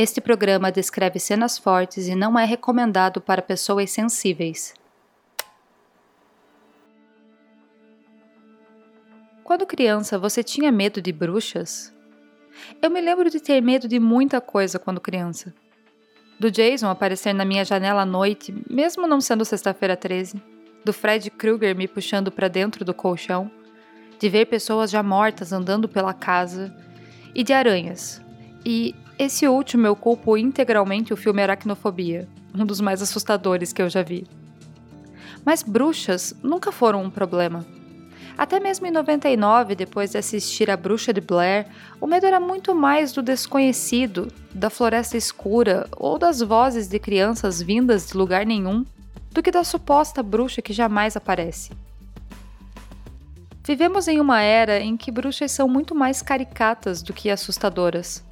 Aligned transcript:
Este 0.00 0.20
programa 0.20 0.70
descreve 0.70 1.18
cenas 1.18 1.58
fortes 1.58 2.06
e 2.06 2.14
não 2.14 2.38
é 2.38 2.44
recomendado 2.44 3.20
para 3.20 3.42
pessoas 3.42 3.90
sensíveis. 3.90 4.72
Quando 9.42 9.66
criança, 9.66 10.16
você 10.16 10.44
tinha 10.44 10.70
medo 10.70 11.02
de 11.02 11.10
bruxas? 11.10 11.92
Eu 12.80 12.90
me 12.90 13.00
lembro 13.00 13.28
de 13.28 13.40
ter 13.40 13.60
medo 13.60 13.88
de 13.88 13.98
muita 13.98 14.40
coisa 14.40 14.78
quando 14.78 15.00
criança. 15.00 15.52
Do 16.38 16.48
Jason 16.48 16.88
aparecer 16.88 17.32
na 17.32 17.44
minha 17.44 17.64
janela 17.64 18.02
à 18.02 18.06
noite, 18.06 18.54
mesmo 18.70 19.04
não 19.04 19.20
sendo 19.20 19.44
sexta-feira 19.44 19.96
13. 19.96 20.40
Do 20.84 20.92
Fred 20.92 21.28
Krueger 21.28 21.74
me 21.74 21.88
puxando 21.88 22.30
para 22.30 22.46
dentro 22.46 22.84
do 22.84 22.94
colchão. 22.94 23.50
De 24.16 24.28
ver 24.28 24.46
pessoas 24.46 24.92
já 24.92 25.02
mortas 25.02 25.52
andando 25.52 25.88
pela 25.88 26.14
casa. 26.14 26.72
E 27.34 27.42
de 27.42 27.52
aranhas. 27.52 28.22
E 28.64 28.94
esse 29.18 29.48
último 29.48 29.86
eu 29.86 29.96
culpo 29.96 30.36
integralmente 30.36 31.12
o 31.12 31.16
filme 31.16 31.42
Aracnofobia, 31.42 32.28
um 32.54 32.64
dos 32.64 32.80
mais 32.80 33.02
assustadores 33.02 33.72
que 33.72 33.82
eu 33.82 33.88
já 33.88 34.02
vi. 34.02 34.24
Mas 35.44 35.62
bruxas 35.62 36.34
nunca 36.42 36.70
foram 36.70 37.02
um 37.02 37.10
problema. 37.10 37.66
Até 38.36 38.60
mesmo 38.60 38.86
em 38.86 38.92
99, 38.92 39.74
depois 39.74 40.12
de 40.12 40.18
assistir 40.18 40.70
A 40.70 40.76
Bruxa 40.76 41.12
de 41.12 41.20
Blair, 41.20 41.66
o 42.00 42.06
medo 42.06 42.26
era 42.26 42.38
muito 42.38 42.72
mais 42.72 43.12
do 43.12 43.20
desconhecido, 43.20 44.32
da 44.54 44.70
floresta 44.70 45.16
escura 45.16 45.88
ou 45.96 46.16
das 46.16 46.40
vozes 46.40 46.86
de 46.86 47.00
crianças 47.00 47.60
vindas 47.60 48.06
de 48.06 48.16
lugar 48.16 48.46
nenhum, 48.46 48.84
do 49.32 49.42
que 49.42 49.50
da 49.50 49.64
suposta 49.64 50.22
bruxa 50.22 50.62
que 50.62 50.72
jamais 50.72 51.16
aparece. 51.16 51.72
Vivemos 53.64 54.06
em 54.06 54.20
uma 54.20 54.40
era 54.40 54.78
em 54.78 54.96
que 54.96 55.10
bruxas 55.10 55.50
são 55.50 55.66
muito 55.66 55.92
mais 55.92 56.22
caricatas 56.22 57.02
do 57.02 57.12
que 57.12 57.28
assustadoras. 57.28 58.27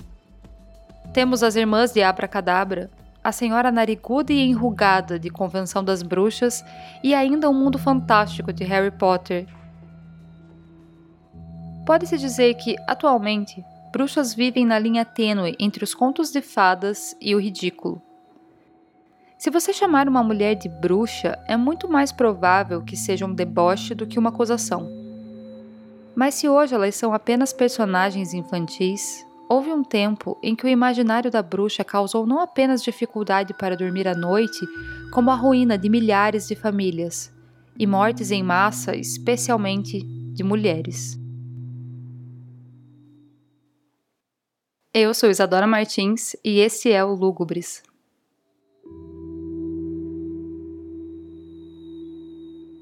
Temos 1.16 1.42
as 1.42 1.56
irmãs 1.56 1.92
de 1.92 2.02
Abracadabra, 2.02 2.90
a 3.24 3.32
senhora 3.32 3.72
nariguda 3.72 4.34
e 4.34 4.50
enrugada 4.50 5.18
de 5.18 5.30
Convenção 5.30 5.82
das 5.82 6.02
Bruxas 6.02 6.62
e 7.02 7.14
ainda 7.14 7.48
o 7.48 7.52
um 7.52 7.54
mundo 7.54 7.78
fantástico 7.78 8.52
de 8.52 8.64
Harry 8.64 8.90
Potter. 8.90 9.46
Pode-se 11.86 12.18
dizer 12.18 12.52
que, 12.56 12.76
atualmente, 12.86 13.64
bruxas 13.90 14.34
vivem 14.34 14.66
na 14.66 14.78
linha 14.78 15.06
tênue 15.06 15.56
entre 15.58 15.82
os 15.82 15.94
contos 15.94 16.30
de 16.30 16.42
fadas 16.42 17.16
e 17.18 17.34
o 17.34 17.40
ridículo. 17.40 18.02
Se 19.38 19.48
você 19.48 19.72
chamar 19.72 20.10
uma 20.10 20.22
mulher 20.22 20.54
de 20.54 20.68
bruxa, 20.68 21.38
é 21.48 21.56
muito 21.56 21.88
mais 21.88 22.12
provável 22.12 22.82
que 22.82 22.94
seja 22.94 23.24
um 23.24 23.32
deboche 23.32 23.94
do 23.94 24.06
que 24.06 24.18
uma 24.18 24.28
acusação. 24.28 24.86
Mas 26.14 26.34
se 26.34 26.46
hoje 26.46 26.74
elas 26.74 26.94
são 26.94 27.14
apenas 27.14 27.54
personagens 27.54 28.34
infantis, 28.34 29.25
Houve 29.48 29.72
um 29.72 29.84
tempo 29.84 30.36
em 30.42 30.56
que 30.56 30.64
o 30.64 30.68
imaginário 30.68 31.30
da 31.30 31.40
bruxa 31.40 31.84
causou 31.84 32.26
não 32.26 32.40
apenas 32.40 32.82
dificuldade 32.82 33.54
para 33.54 33.76
dormir 33.76 34.08
à 34.08 34.14
noite, 34.14 34.66
como 35.12 35.30
a 35.30 35.36
ruína 35.36 35.78
de 35.78 35.88
milhares 35.88 36.48
de 36.48 36.56
famílias 36.56 37.32
e 37.78 37.86
mortes 37.86 38.32
em 38.32 38.42
massa, 38.42 38.96
especialmente 38.96 40.02
de 40.02 40.42
mulheres. 40.42 41.16
Eu 44.92 45.14
sou 45.14 45.30
Isadora 45.30 45.66
Martins 45.66 46.34
e 46.42 46.58
esse 46.58 46.90
é 46.90 47.04
o 47.04 47.14
Lúgubres. 47.14 47.82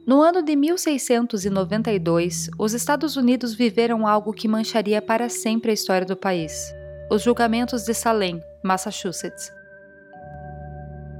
No 0.06 0.20
ano 0.20 0.42
de 0.42 0.54
1692, 0.54 2.50
os 2.58 2.74
Estados 2.74 3.16
Unidos 3.16 3.54
viveram 3.54 4.06
algo 4.06 4.34
que 4.34 4.46
mancharia 4.46 5.00
para 5.00 5.30
sempre 5.30 5.70
a 5.70 5.74
história 5.74 6.06
do 6.06 6.14
país: 6.14 6.74
os 7.10 7.22
julgamentos 7.22 7.84
de 7.84 7.94
Salem, 7.94 8.38
Massachusetts. 8.62 9.50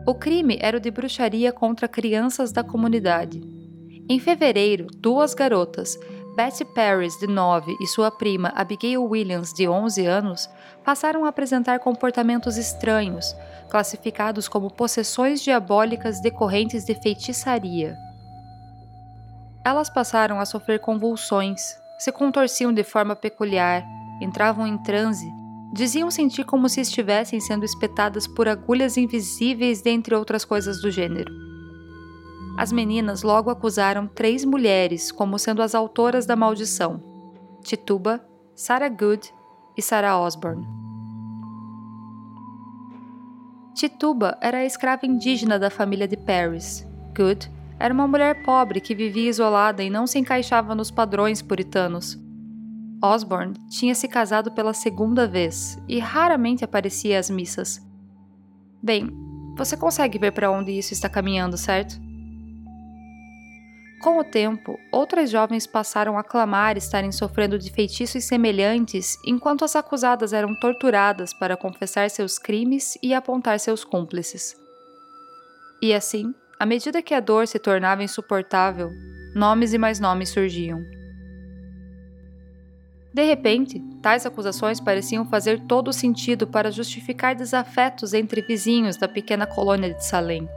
O 0.07 0.15
crime 0.15 0.59
era 0.61 0.77
o 0.77 0.81
de 0.81 0.91
bruxaria 0.91 1.51
contra 1.51 1.89
crianças 1.89 2.53
da 2.53 2.63
comunidade. 2.63 3.41
Em 4.07 4.20
fevereiro, 4.20 4.87
duas 4.98 5.33
garotas, 5.33 5.98
Betty 6.37 6.67
Paris, 6.67 7.19
de 7.19 7.27
9, 7.27 7.75
e 7.81 7.87
sua 7.87 8.11
prima 8.11 8.53
Abigail 8.55 9.03
Williams, 9.03 9.55
de 9.55 9.67
11 9.67 10.05
anos, 10.05 10.51
passaram 10.85 11.25
a 11.25 11.29
apresentar 11.29 11.79
comportamentos 11.79 12.58
estranhos, 12.58 13.35
classificados 13.70 14.47
como 14.47 14.70
possessões 14.70 15.41
diabólicas 15.41 16.20
decorrentes 16.20 16.85
de 16.85 16.95
feitiçaria. 16.95 17.97
Elas 19.64 19.89
passaram 19.89 20.39
a 20.39 20.45
sofrer 20.45 20.79
convulsões, 20.79 21.79
se 21.98 22.13
contorciam 22.13 22.70
de 22.70 22.85
forma 22.85 23.17
peculiar, 23.17 23.83
entravam 24.20 24.67
em 24.67 24.77
transe, 24.77 25.27
diziam 25.73 26.11
sentir 26.11 26.45
como 26.45 26.69
se 26.69 26.83
estivessem 26.83 27.41
sendo 27.41 27.64
espetadas 27.64 28.27
por 28.27 28.47
agulhas 28.47 28.98
invisíveis, 28.98 29.80
dentre 29.80 30.14
outras 30.14 30.45
coisas 30.45 30.83
do 30.83 30.91
gênero. 30.91 31.33
As 32.58 32.70
meninas 32.70 33.23
logo 33.23 33.51
acusaram 33.51 34.07
três 34.07 34.45
mulheres 34.45 35.11
como 35.11 35.39
sendo 35.39 35.63
as 35.63 35.75
autoras 35.75 36.27
da 36.27 36.36
maldição: 36.36 37.02
Tituba, 37.63 38.25
Sarah 38.55 38.91
Good 38.91 39.33
e 39.77 39.83
Sarah 39.83 40.20
Osborne. 40.20 40.64
Tituba 43.75 44.39
era 44.41 44.58
a 44.58 44.64
escrava 44.64 45.05
indígena 45.05 45.58
da 45.58 45.70
família 45.70 46.07
de 46.07 46.17
Paris. 46.17 46.86
Good 47.17 47.51
era 47.84 47.92
uma 47.92 48.08
mulher 48.08 48.42
pobre 48.42 48.80
que 48.80 48.95
vivia 48.95 49.28
isolada 49.28 49.83
e 49.83 49.90
não 49.90 50.06
se 50.06 50.18
encaixava 50.18 50.74
nos 50.74 50.90
padrões 50.90 51.42
puritanos. 51.42 52.18
Osborne 53.02 53.52
tinha 53.68 53.95
se 53.95 54.08
casado 54.08 54.50
pela 54.52 54.72
segunda 54.72 55.28
vez 55.28 55.78
e 55.86 55.98
raramente 55.98 56.64
aparecia 56.64 57.18
às 57.18 57.28
missas. 57.28 57.86
Bem, 58.83 59.11
você 59.55 59.77
consegue 59.77 60.18
ver 60.18 60.33
para 60.33 60.50
onde 60.50 60.72
isso 60.72 60.95
está 60.95 61.11
caminhando, 61.11 61.58
certo? 61.58 62.00
Com 64.01 64.18
o 64.18 64.24
tempo, 64.24 64.78
outras 64.90 65.28
jovens 65.28 65.66
passaram 65.66 66.16
a 66.16 66.24
clamar 66.24 66.78
estarem 66.78 67.12
sofrendo 67.12 67.58
de 67.58 67.70
feitiços 67.70 68.24
semelhantes 68.24 69.14
enquanto 69.27 69.62
as 69.62 69.77
acusadas 69.77 70.33
eram 70.33 70.58
torturadas 70.58 71.34
para 71.34 71.55
confessar 71.55 72.08
seus 72.08 72.39
crimes 72.39 72.96
e 73.02 73.12
apontar 73.12 73.61
seus 73.61 73.84
cúmplices. 73.84 74.56
E 75.83 75.92
assim, 75.92 76.34
à 76.64 76.67
medida 76.67 77.02
que 77.02 77.13
a 77.13 77.20
dor 77.20 77.47
se 77.47 77.58
tornava 77.58 78.02
insuportável, 78.02 78.91
nomes 79.35 79.75
e 79.75 79.79
mais 79.79 80.01
nomes 80.01 80.30
surgiam. 80.30 80.83
De 83.13 83.23
repente, 83.23 83.85
tais 84.01 84.25
acusações 84.25 84.80
pareciam 84.80 85.27
fazer 85.27 85.61
todo 85.67 85.89
o 85.89 85.92
sentido 85.92 86.47
para 86.47 86.70
justificar 86.70 87.35
desafetos 87.35 88.14
entre 88.14 88.41
vizinhos 88.41 88.97
da 88.97 89.07
pequena 89.07 89.47
colônia 89.47 89.92
de 89.92 90.07
Salem. 90.07 90.48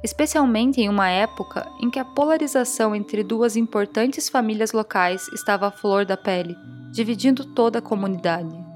Especialmente 0.00 0.80
em 0.80 0.88
uma 0.88 1.10
época 1.10 1.68
em 1.82 1.90
que 1.90 1.98
a 1.98 2.04
polarização 2.04 2.94
entre 2.94 3.24
duas 3.24 3.56
importantes 3.56 4.28
famílias 4.28 4.70
locais 4.70 5.26
estava 5.34 5.66
à 5.66 5.70
flor 5.72 6.04
da 6.04 6.16
pele, 6.16 6.54
dividindo 6.92 7.44
toda 7.46 7.80
a 7.80 7.82
comunidade. 7.82 8.69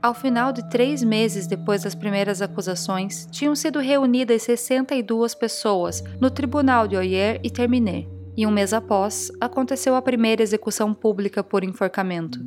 Ao 0.00 0.14
final 0.14 0.52
de 0.52 0.62
três 0.70 1.02
meses 1.02 1.48
depois 1.48 1.82
das 1.82 1.94
primeiras 1.94 2.40
acusações, 2.40 3.26
tinham 3.32 3.56
sido 3.56 3.80
reunidas 3.80 4.42
62 4.42 5.34
pessoas 5.34 6.04
no 6.20 6.30
tribunal 6.30 6.86
de 6.86 6.96
Oyer 6.96 7.40
e 7.42 7.50
Terminé, 7.50 8.06
e 8.36 8.46
um 8.46 8.50
mês 8.50 8.72
após, 8.72 9.28
aconteceu 9.40 9.96
a 9.96 10.02
primeira 10.02 10.40
execução 10.40 10.94
pública 10.94 11.42
por 11.42 11.64
enforcamento. 11.64 12.38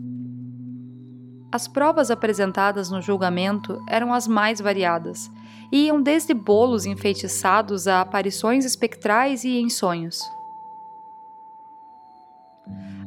As 1.51 1.67
provas 1.67 2.09
apresentadas 2.09 2.89
no 2.89 3.01
julgamento 3.01 3.83
eram 3.89 4.13
as 4.13 4.29
mais 4.29 4.61
variadas, 4.61 5.29
e 5.73 5.87
iam 5.87 6.01
desde 6.01 6.33
bolos 6.33 6.85
enfeitiçados 6.85 7.85
a 7.85 7.99
aparições 7.99 8.63
espectrais 8.63 9.43
e 9.43 9.57
em 9.57 9.69
sonhos. 9.69 10.21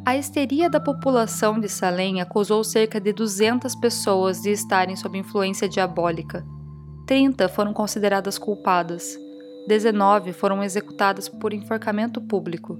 A 0.06 0.18
histeria 0.18 0.68
da 0.68 0.78
população 0.78 1.58
de 1.58 1.66
Salem 1.66 2.20
acusou 2.20 2.62
cerca 2.62 3.00
de 3.00 3.10
200 3.10 3.74
pessoas 3.74 4.42
de 4.42 4.50
estarem 4.50 4.94
sob 4.96 5.16
influência 5.16 5.66
diabólica. 5.66 6.44
30 7.06 7.48
foram 7.48 7.72
consideradas 7.72 8.36
culpadas. 8.36 9.18
19 9.66 10.34
foram 10.34 10.62
executadas 10.62 11.26
por 11.26 11.54
enforcamento 11.54 12.20
público. 12.20 12.76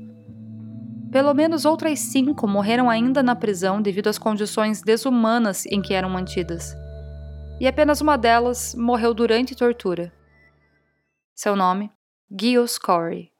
Pelo 1.10 1.32
menos 1.32 1.64
outras 1.64 1.98
cinco 1.98 2.46
morreram 2.46 2.90
ainda 2.90 3.22
na 3.22 3.34
prisão 3.34 3.80
devido 3.80 4.08
às 4.08 4.18
condições 4.18 4.82
desumanas 4.82 5.64
em 5.64 5.80
que 5.80 5.94
eram 5.94 6.10
mantidas. 6.10 6.76
E 7.58 7.66
apenas 7.66 8.02
uma 8.02 8.18
delas 8.18 8.74
morreu 8.74 9.14
durante 9.14 9.54
tortura. 9.54 10.12
Seu 11.34 11.56
nome? 11.56 11.90
Giles 12.30 12.76
Corey. 12.76 13.33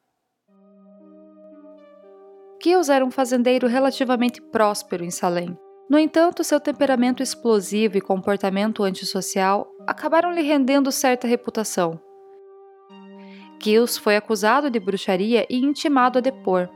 Kills 2.64 2.90
era 2.90 3.04
um 3.04 3.10
fazendeiro 3.10 3.66
relativamente 3.66 4.40
próspero 4.40 5.04
em 5.04 5.10
Salem. 5.10 5.54
No 5.86 5.98
entanto, 5.98 6.42
seu 6.42 6.58
temperamento 6.58 7.22
explosivo 7.22 7.98
e 7.98 8.00
comportamento 8.00 8.82
antissocial 8.82 9.70
acabaram 9.86 10.32
lhe 10.32 10.40
rendendo 10.40 10.90
certa 10.90 11.26
reputação. 11.26 12.00
Kills 13.60 14.00
foi 14.00 14.16
acusado 14.16 14.70
de 14.70 14.80
bruxaria 14.80 15.46
e 15.50 15.58
intimado 15.58 16.16
a 16.16 16.22
depor. 16.22 16.70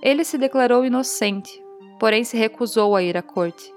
Ele 0.00 0.22
se 0.22 0.38
declarou 0.38 0.84
inocente, 0.84 1.60
porém 1.98 2.22
se 2.22 2.36
recusou 2.36 2.94
a 2.94 3.02
ir 3.02 3.16
à 3.16 3.22
corte. 3.22 3.74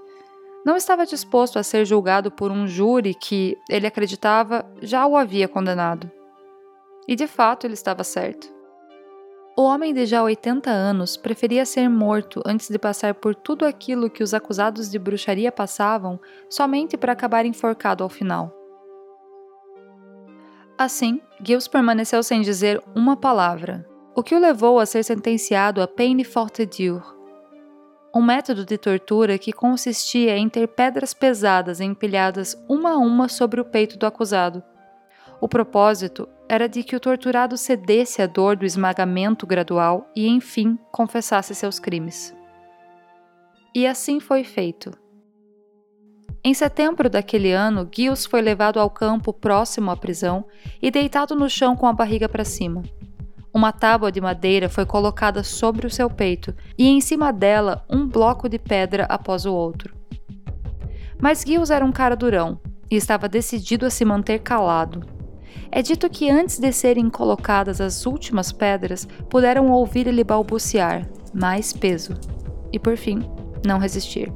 não 0.64 0.76
estava 0.76 1.08
disposto 1.08 1.58
a 1.58 1.64
ser 1.64 1.86
julgado 1.86 2.30
por 2.30 2.52
um 2.52 2.68
júri 2.68 3.16
que, 3.16 3.58
ele 3.68 3.88
acreditava, 3.88 4.64
já 4.80 5.08
o 5.08 5.18
havia 5.18 5.48
condenado. 5.48 6.12
E 7.08 7.16
de 7.16 7.26
fato 7.26 7.66
ele 7.66 7.74
estava 7.74 8.04
certo. 8.04 8.57
O 9.60 9.64
homem 9.64 9.92
de 9.92 10.06
já 10.06 10.22
80 10.22 10.70
anos 10.70 11.18
preferia 11.18 11.66
ser 11.66 11.90
morto 11.90 12.44
antes 12.46 12.70
de 12.70 12.78
passar 12.78 13.16
por 13.16 13.34
tudo 13.34 13.66
aquilo 13.66 14.08
que 14.08 14.22
os 14.22 14.32
acusados 14.32 14.88
de 14.92 15.00
bruxaria 15.00 15.52
passavam 15.52 16.20
somente 16.48 16.96
para 16.96 17.14
acabar 17.14 17.44
enforcado 17.44 18.04
ao 18.04 18.10
final. 18.10 18.56
Assim, 20.78 21.20
Gilles 21.44 21.68
permaneceu 21.68 22.22
sem 22.22 22.44
dizer 22.44 22.80
uma 22.96 23.18
palavra, 23.18 23.84
o 24.16 24.22
que 24.22 24.36
o 24.36 24.40
levou 24.40 24.80
a 24.80 24.86
ser 24.86 25.02
sentenciado 25.02 25.82
a 25.82 25.88
peine 25.88 26.24
forte 26.24 26.64
dure, 26.64 27.04
um 28.16 28.22
método 28.22 28.64
de 28.64 28.78
tortura 28.78 29.40
que 29.40 29.52
consistia 29.52 30.38
em 30.38 30.48
ter 30.48 30.68
pedras 30.68 31.16
pesadas 31.16 31.82
empilhadas 31.82 32.56
uma 32.70 32.92
a 32.92 32.98
uma 32.98 33.28
sobre 33.28 33.60
o 33.60 33.66
peito 33.66 33.98
do 33.98 34.06
acusado. 34.06 34.64
O 35.40 35.48
propósito 35.48 36.28
era 36.50 36.68
de 36.68 36.84
que 36.84 36.96
o 36.96 37.00
torturado 37.00 37.58
cedesse 37.58 38.22
à 38.22 38.28
dor 38.28 38.56
do 38.56 38.66
esmagamento 38.66 39.46
gradual 39.46 40.10
e, 40.16 40.28
enfim, 40.28 40.78
confessasse 40.92 41.54
seus 41.54 41.80
crimes. 41.80 42.36
E 43.76 43.86
assim 43.86 44.20
foi 44.20 44.44
feito. 44.44 44.92
Em 46.44 46.54
setembro 46.54 47.10
daquele 47.10 47.52
ano, 47.52 47.88
Gilles 47.94 48.26
foi 48.26 48.42
levado 48.42 48.80
ao 48.80 48.90
campo 48.90 49.34
próximo 49.34 49.92
à 49.92 49.98
prisão 49.98 50.46
e 50.82 50.90
deitado 50.90 51.36
no 51.36 51.50
chão 51.50 51.76
com 51.76 51.86
a 51.86 51.94
barriga 51.94 52.30
para 52.30 52.46
cima. 52.46 52.82
Uma 53.54 53.72
tábua 53.72 54.12
de 54.12 54.22
madeira 54.22 54.70
foi 54.70 54.86
colocada 54.86 55.44
sobre 55.44 55.86
o 55.86 55.90
seu 55.90 56.10
peito 56.10 56.56
e 56.78 56.88
em 56.88 57.02
cima 57.02 57.34
dela 57.34 57.86
um 57.90 58.08
bloco 58.08 58.48
de 58.48 58.58
pedra 58.58 59.06
após 59.10 59.46
o 59.46 59.54
outro. 59.54 59.94
Mas 61.20 61.42
Gilles 61.46 61.70
era 61.70 61.84
um 61.84 61.92
cara 61.92 62.16
durão 62.16 62.60
e 62.90 62.96
estava 62.96 63.28
decidido 63.28 63.86
a 63.86 63.90
se 63.90 64.06
manter 64.06 64.40
calado. 64.40 65.17
É 65.72 65.82
dito 65.82 66.10
que 66.10 66.30
antes 66.30 66.60
de 66.60 66.72
serem 66.72 67.10
colocadas 67.10 67.82
as 67.82 68.06
últimas 68.06 68.52
pedras, 68.52 69.08
puderam 69.30 69.72
ouvir 69.72 70.08
ele 70.08 70.24
balbuciar: 70.24 71.08
mais 71.34 71.74
peso. 71.74 72.14
E 72.72 72.80
por 72.80 72.98
fim, 72.98 73.20
não 73.66 73.80
resistir. 73.80 74.32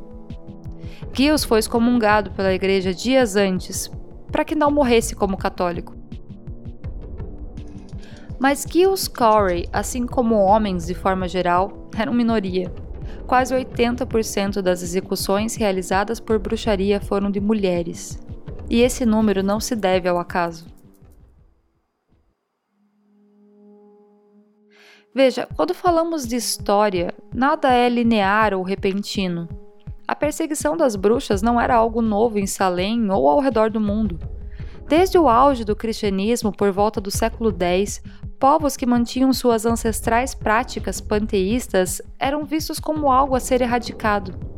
Gilles 1.13 1.43
foi 1.43 1.59
excomungado 1.59 2.31
pela 2.31 2.53
igreja 2.53 2.93
dias 2.93 3.35
antes, 3.35 3.91
para 4.31 4.45
que 4.45 4.55
não 4.55 4.71
morresse 4.71 5.15
como 5.15 5.37
católico. 5.37 5.95
Mas 8.39 8.65
Gilles 8.67 9.07
Corey, 9.07 9.67
assim 9.71 10.07
como 10.07 10.35
homens 10.35 10.87
de 10.87 10.95
forma 10.95 11.27
geral, 11.27 11.89
eram 11.95 12.13
minoria. 12.13 12.73
Quase 13.27 13.53
80% 13.53 14.61
das 14.61 14.81
execuções 14.81 15.55
realizadas 15.55 16.19
por 16.19 16.39
bruxaria 16.39 16.99
foram 16.99 17.29
de 17.29 17.39
mulheres. 17.39 18.19
E 18.69 18.81
esse 18.81 19.05
número 19.05 19.43
não 19.43 19.59
se 19.59 19.75
deve 19.75 20.09
ao 20.09 20.17
acaso. 20.17 20.65
Veja, 25.13 25.45
quando 25.57 25.73
falamos 25.73 26.25
de 26.25 26.37
história, 26.37 27.13
nada 27.33 27.73
é 27.73 27.89
linear 27.89 28.53
ou 28.53 28.63
repentino. 28.63 29.47
A 30.07 30.15
perseguição 30.15 30.77
das 30.77 30.95
bruxas 30.95 31.41
não 31.41 31.59
era 31.59 31.75
algo 31.75 32.01
novo 32.01 32.39
em 32.39 32.47
Salem 32.47 33.11
ou 33.11 33.29
ao 33.29 33.41
redor 33.41 33.69
do 33.69 33.79
mundo. 33.79 34.17
Desde 34.87 35.17
o 35.17 35.27
auge 35.27 35.65
do 35.65 35.75
cristianismo 35.75 36.51
por 36.55 36.71
volta 36.71 37.01
do 37.01 37.11
século 37.11 37.53
X, 37.57 38.01
povos 38.39 38.77
que 38.77 38.85
mantinham 38.85 39.33
suas 39.33 39.65
ancestrais 39.65 40.33
práticas 40.33 41.01
panteístas 41.01 42.01
eram 42.17 42.45
vistos 42.45 42.79
como 42.79 43.11
algo 43.11 43.35
a 43.35 43.39
ser 43.41 43.61
erradicado. 43.61 44.50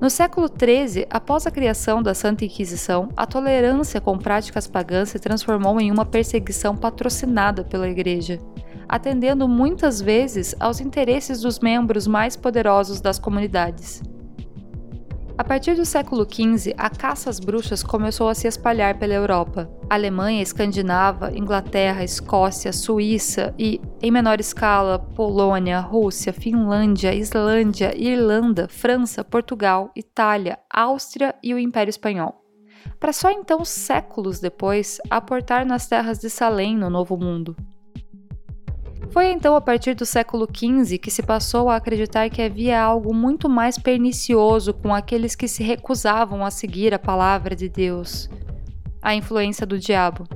No 0.00 0.08
século 0.08 0.48
XIII, 0.48 1.06
após 1.10 1.46
a 1.46 1.50
criação 1.50 2.02
da 2.02 2.14
Santa 2.14 2.46
Inquisição, 2.46 3.10
a 3.14 3.26
tolerância 3.26 4.00
com 4.00 4.16
práticas 4.16 4.66
pagãs 4.66 5.10
se 5.10 5.18
transformou 5.18 5.78
em 5.78 5.90
uma 5.90 6.06
perseguição 6.06 6.74
patrocinada 6.74 7.62
pela 7.62 7.86
Igreja, 7.86 8.38
atendendo 8.88 9.46
muitas 9.46 10.00
vezes 10.00 10.56
aos 10.58 10.80
interesses 10.80 11.42
dos 11.42 11.60
membros 11.60 12.06
mais 12.06 12.34
poderosos 12.34 12.98
das 13.02 13.18
comunidades. 13.18 14.02
A 15.40 15.44
partir 15.50 15.74
do 15.74 15.86
século 15.86 16.26
XV, 16.30 16.74
a 16.76 16.90
caça 16.90 17.30
às 17.30 17.40
bruxas 17.40 17.82
começou 17.82 18.28
a 18.28 18.34
se 18.34 18.46
espalhar 18.46 18.98
pela 18.98 19.14
Europa. 19.14 19.70
Alemanha, 19.88 20.42
Escandinava, 20.42 21.32
Inglaterra, 21.34 22.04
Escócia, 22.04 22.74
Suíça 22.74 23.54
e, 23.58 23.80
em 24.02 24.10
menor 24.10 24.38
escala, 24.38 24.98
Polônia, 24.98 25.80
Rússia, 25.80 26.30
Finlândia, 26.30 27.14
Islândia, 27.14 27.98
Irlanda, 27.98 28.68
França, 28.68 29.24
Portugal, 29.24 29.90
Itália, 29.96 30.58
Áustria 30.70 31.34
e 31.42 31.54
o 31.54 31.58
Império 31.58 31.88
Espanhol. 31.88 32.44
Para 33.00 33.14
só 33.14 33.30
então, 33.30 33.64
séculos 33.64 34.40
depois, 34.40 35.00
aportar 35.08 35.64
nas 35.64 35.86
terras 35.88 36.18
de 36.18 36.28
Salem 36.28 36.76
no 36.76 36.90
Novo 36.90 37.16
Mundo. 37.16 37.56
Foi 39.12 39.26
então 39.26 39.56
a 39.56 39.60
partir 39.60 39.94
do 39.94 40.06
século 40.06 40.46
XV 40.46 40.96
que 40.96 41.10
se 41.10 41.20
passou 41.20 41.68
a 41.68 41.76
acreditar 41.76 42.30
que 42.30 42.40
havia 42.40 42.80
algo 42.80 43.12
muito 43.12 43.48
mais 43.48 43.76
pernicioso 43.76 44.72
com 44.72 44.94
aqueles 44.94 45.34
que 45.34 45.48
se 45.48 45.64
recusavam 45.64 46.44
a 46.44 46.50
seguir 46.50 46.94
a 46.94 46.98
palavra 46.98 47.56
de 47.56 47.68
Deus 47.68 48.30
a 49.02 49.14
influência 49.14 49.66
do 49.66 49.78
diabo. 49.78 50.28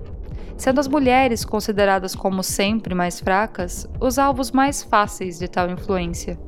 Sendo 0.56 0.80
as 0.80 0.88
mulheres 0.88 1.44
consideradas 1.44 2.14
como 2.14 2.42
sempre 2.42 2.94
mais 2.94 3.20
fracas, 3.20 3.86
os 4.00 4.18
alvos 4.18 4.50
mais 4.50 4.82
fáceis 4.82 5.38
de 5.38 5.48
tal 5.48 5.68
influência. 5.68 6.38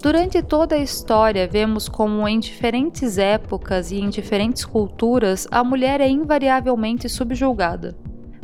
Durante 0.00 0.40
toda 0.42 0.76
a 0.76 0.78
história, 0.78 1.48
vemos 1.48 1.88
como 1.88 2.26
em 2.28 2.38
diferentes 2.38 3.18
épocas 3.18 3.90
e 3.90 3.96
em 3.96 4.08
diferentes 4.08 4.64
culturas 4.64 5.48
a 5.50 5.64
mulher 5.64 6.00
é 6.00 6.08
invariavelmente 6.08 7.08
subjulgada 7.08 7.96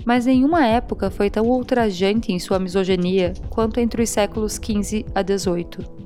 mas 0.05 0.27
nenhuma 0.27 0.67
época 0.67 1.11
foi 1.11 1.31
tão 1.31 1.47
ultrajante 1.47 2.33
em 2.33 2.39
sua 2.39 2.59
misoginia 2.59 3.33
quanto 3.51 3.81
entre 3.81 4.03
os 4.03 4.11
séculos 4.11 4.55
XV 4.55 5.06
a 5.15 5.23
XVIII. 5.23 6.05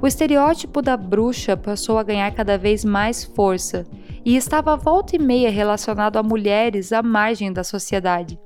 O 0.00 0.06
estereótipo 0.06 0.82
da 0.82 0.96
bruxa 0.96 1.56
passou 1.56 1.98
a 1.98 2.02
ganhar 2.02 2.30
cada 2.32 2.58
vez 2.58 2.84
mais 2.84 3.24
força 3.24 3.84
e 4.24 4.36
estava 4.36 4.76
volta 4.76 5.16
e 5.16 5.18
meia 5.18 5.50
relacionado 5.50 6.16
a 6.16 6.22
mulheres 6.22 6.92
à 6.92 7.02
margem 7.02 7.52
da 7.52 7.64
sociedade, 7.64 8.38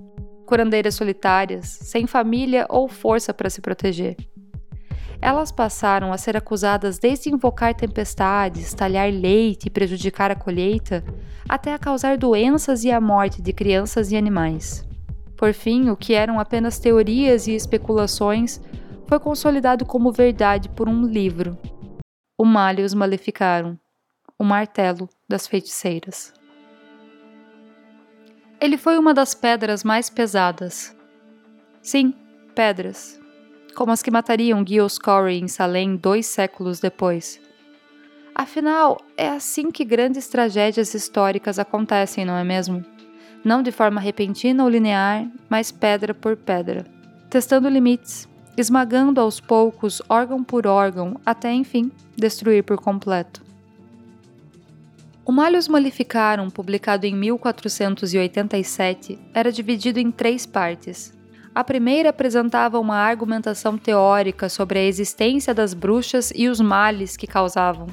curandeiras 0.46 0.94
solitárias, 0.94 1.66
sem 1.66 2.06
família 2.06 2.66
ou 2.68 2.88
força 2.88 3.32
para 3.34 3.50
se 3.50 3.60
proteger. 3.60 4.16
Elas 5.22 5.52
passaram 5.52 6.12
a 6.12 6.18
ser 6.18 6.36
acusadas 6.36 6.98
desde 6.98 7.28
invocar 7.28 7.74
tempestades, 7.74 8.72
talhar 8.72 9.12
leite 9.12 9.66
e 9.66 9.70
prejudicar 9.70 10.30
a 10.30 10.34
colheita, 10.34 11.04
até 11.46 11.74
a 11.74 11.78
causar 11.78 12.16
doenças 12.16 12.84
e 12.84 12.90
a 12.90 13.00
morte 13.00 13.42
de 13.42 13.52
crianças 13.52 14.10
e 14.10 14.16
animais. 14.16 14.86
Por 15.36 15.52
fim, 15.52 15.90
o 15.90 15.96
que 15.96 16.14
eram 16.14 16.40
apenas 16.40 16.78
teorias 16.78 17.46
e 17.46 17.54
especulações 17.54 18.60
foi 19.06 19.20
consolidado 19.20 19.84
como 19.84 20.10
verdade 20.10 20.68
por 20.70 20.88
um 20.88 21.04
livro, 21.04 21.58
O 22.38 22.44
Malius 22.44 22.94
Maleficarum, 22.94 23.76
O 24.38 24.44
Martelo 24.44 25.08
das 25.28 25.46
Feiticeiras. 25.46 26.32
Ele 28.58 28.78
foi 28.78 28.98
uma 28.98 29.12
das 29.12 29.34
pedras 29.34 29.84
mais 29.84 30.08
pesadas. 30.08 30.96
Sim, 31.82 32.14
pedras, 32.54 33.19
como 33.80 33.92
as 33.92 34.02
que 34.02 34.10
matariam 34.10 34.62
Giles 34.62 34.98
Corey 34.98 35.40
em 35.40 35.48
Salem 35.48 35.96
dois 35.96 36.26
séculos 36.26 36.80
depois. 36.80 37.40
Afinal, 38.34 39.00
é 39.16 39.30
assim 39.30 39.70
que 39.70 39.86
grandes 39.86 40.28
tragédias 40.28 40.92
históricas 40.92 41.58
acontecem, 41.58 42.26
não 42.26 42.36
é 42.36 42.44
mesmo? 42.44 42.84
Não 43.42 43.62
de 43.62 43.72
forma 43.72 43.98
repentina 43.98 44.62
ou 44.62 44.68
linear, 44.68 45.26
mas 45.48 45.72
pedra 45.72 46.12
por 46.12 46.36
pedra, 46.36 46.84
testando 47.30 47.70
limites, 47.70 48.28
esmagando 48.54 49.18
aos 49.18 49.40
poucos 49.40 50.02
órgão 50.10 50.44
por 50.44 50.66
órgão, 50.66 51.18
até 51.24 51.50
enfim 51.50 51.90
destruir 52.14 52.62
por 52.62 52.78
completo. 52.78 53.42
O 55.24 55.32
Malleus 55.32 55.68
Maleficarum, 55.68 56.50
publicado 56.50 57.06
em 57.06 57.16
1487, 57.16 59.18
era 59.32 59.50
dividido 59.50 59.98
em 59.98 60.10
três 60.10 60.44
partes, 60.44 61.18
a 61.54 61.64
primeira 61.64 62.10
apresentava 62.10 62.78
uma 62.78 62.96
argumentação 62.96 63.76
teórica 63.76 64.48
sobre 64.48 64.78
a 64.78 64.84
existência 64.84 65.52
das 65.52 65.74
bruxas 65.74 66.32
e 66.34 66.48
os 66.48 66.60
males 66.60 67.16
que 67.16 67.26
causavam. 67.26 67.88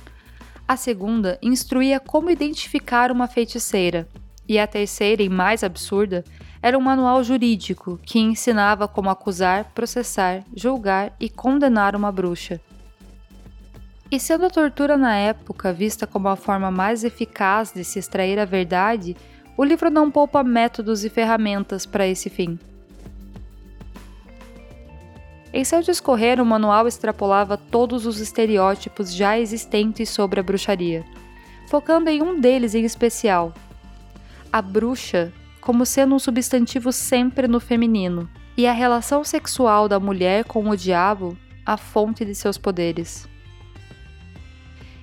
A 0.68 0.76
segunda 0.76 1.40
instruía 1.42 2.00
como 2.00 2.30
identificar 2.30 3.12
uma 3.12 3.28
feiticeira. 3.28 4.08
E 4.48 4.60
a 4.60 4.68
terceira, 4.68 5.24
e 5.24 5.30
mais 5.30 5.64
absurda, 5.64 6.24
era 6.62 6.78
um 6.78 6.82
manual 6.82 7.24
jurídico 7.24 8.00
que 8.04 8.20
ensinava 8.20 8.88
como 8.88 9.10
acusar, 9.10 9.72
processar, 9.74 10.44
julgar 10.56 11.14
e 11.20 11.30
condenar 11.30 11.96
uma 11.96 12.12
bruxa. 12.12 12.62
E 14.10 14.20
sendo 14.20 14.46
a 14.46 14.50
tortura 14.50 14.96
na 14.96 15.16
época 15.16 15.74
vista 15.74 16.08
como 16.08 16.28
a 16.30 16.36
forma 16.36 16.72
mais 16.72 17.04
eficaz 17.04 17.74
de 17.74 17.84
se 17.84 18.00
extrair 18.00 18.40
a 18.40 18.46
verdade, 18.46 19.18
o 19.58 19.64
livro 19.64 19.90
não 19.90 20.12
poupa 20.12 20.44
métodos 20.44 21.04
e 21.04 21.10
ferramentas 21.10 21.86
para 21.86 22.08
esse 22.08 22.30
fim. 22.30 22.58
Em 25.58 25.64
seu 25.64 25.82
discorrer, 25.82 26.40
o 26.40 26.46
manual 26.46 26.88
extrapolava 26.88 27.58
todos 27.58 28.06
os 28.06 28.20
estereótipos 28.20 29.12
já 29.12 29.40
existentes 29.40 30.08
sobre 30.08 30.40
a 30.40 30.44
bruxaria, 30.44 31.04
focando 31.68 32.12
em 32.12 32.22
um 32.22 32.40
deles 32.40 32.76
em 32.76 32.86
especial: 32.86 33.52
a 34.54 34.62
bruxa 34.62 35.34
como 35.60 35.84
sendo 35.84 36.14
um 36.14 36.20
substantivo 36.20 36.92
sempre 36.92 37.48
no 37.48 37.60
feminino, 37.60 38.30
e 38.56 38.68
a 38.68 38.72
relação 38.72 39.24
sexual 39.24 39.90
da 39.90 40.00
mulher 40.00 40.44
com 40.44 40.70
o 40.70 40.78
diabo 40.78 41.36
a 41.66 41.76
fonte 41.76 42.24
de 42.24 42.36
seus 42.36 42.60
poderes. 42.60 43.28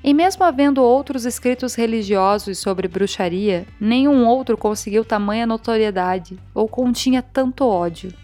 E 0.05 0.15
mesmo 0.15 0.45
havendo 0.45 0.85
outros 0.85 1.25
escritos 1.25 1.75
religiosos 1.75 2.59
sobre 2.59 2.87
bruxaria, 2.87 3.67
nenhum 3.81 4.25
outro 4.25 4.57
conseguiu 4.57 5.05
tamanha 5.05 5.49
notoriedade 5.49 6.39
ou 6.55 6.69
continha 6.69 7.23
tanto 7.23 7.67
ódio. 7.67 8.15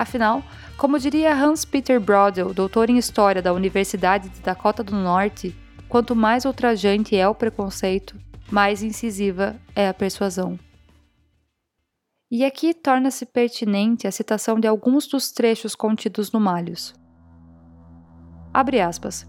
Afinal, 0.00 0.42
como 0.78 0.98
diria 0.98 1.34
Hans 1.34 1.66
Peter 1.66 2.00
Brodel, 2.00 2.54
doutor 2.54 2.88
em 2.88 2.96
História 2.96 3.42
da 3.42 3.52
Universidade 3.52 4.30
de 4.30 4.40
Dakota 4.40 4.82
do 4.82 4.96
Norte, 4.96 5.54
quanto 5.90 6.16
mais 6.16 6.46
ultrajante 6.46 7.14
é 7.14 7.28
o 7.28 7.34
preconceito, 7.34 8.18
mais 8.50 8.82
incisiva 8.82 9.60
é 9.76 9.90
a 9.90 9.92
persuasão. 9.92 10.58
E 12.30 12.46
aqui 12.46 12.72
torna-se 12.72 13.26
pertinente 13.26 14.06
a 14.06 14.10
citação 14.10 14.58
de 14.58 14.66
alguns 14.66 15.06
dos 15.06 15.32
trechos 15.32 15.74
contidos 15.74 16.32
no 16.32 16.40
Malhos. 16.40 16.94
Abre 18.54 18.80
aspas. 18.80 19.26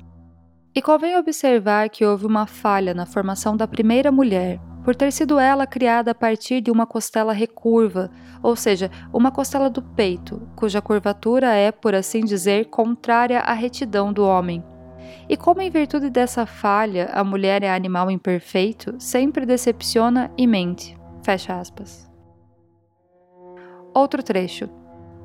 E 0.73 0.81
convém 0.81 1.17
observar 1.17 1.89
que 1.89 2.05
houve 2.05 2.25
uma 2.25 2.47
falha 2.47 2.93
na 2.93 3.05
formação 3.05 3.57
da 3.57 3.67
primeira 3.67 4.09
mulher, 4.09 4.57
por 4.83 4.95
ter 4.95 5.11
sido 5.11 5.39
ela 5.39 5.67
criada 5.67 6.11
a 6.11 6.15
partir 6.15 6.61
de 6.61 6.71
uma 6.71 6.85
costela 6.85 7.33
recurva, 7.33 8.09
ou 8.41 8.55
seja, 8.55 8.89
uma 9.13 9.31
costela 9.31 9.69
do 9.69 9.81
peito, 9.81 10.41
cuja 10.55 10.81
curvatura 10.81 11.53
é, 11.53 11.71
por 11.71 11.93
assim 11.93 12.21
dizer, 12.21 12.65
contrária 12.65 13.39
à 13.39 13.53
retidão 13.53 14.11
do 14.11 14.25
homem. 14.25 14.63
E 15.29 15.37
como 15.37 15.61
em 15.61 15.69
virtude 15.69 16.09
dessa 16.09 16.45
falha 16.45 17.09
a 17.13 17.23
mulher 17.23 17.63
é 17.63 17.73
animal 17.73 18.09
imperfeito, 18.09 18.95
sempre 18.99 19.45
decepciona 19.45 20.31
e 20.37 20.47
mente. 20.47 20.97
Fecha 21.23 21.59
aspas. 21.59 22.09
Outro 23.93 24.23
trecho. 24.23 24.69